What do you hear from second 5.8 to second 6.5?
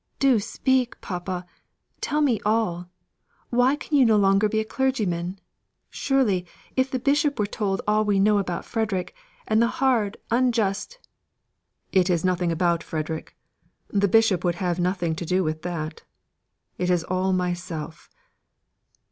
Surely,